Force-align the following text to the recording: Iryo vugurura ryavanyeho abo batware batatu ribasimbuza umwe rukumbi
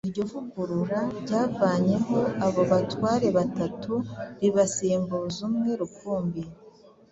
Iryo 0.07 0.23
vugurura 0.31 0.99
ryavanyeho 1.21 2.17
abo 2.45 2.61
batware 2.71 3.27
batatu 3.37 3.93
ribasimbuza 4.39 5.37
umwe 5.47 5.71
rukumbi 5.79 6.41